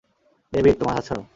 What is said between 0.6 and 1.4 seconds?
তোমার হাত সরাও!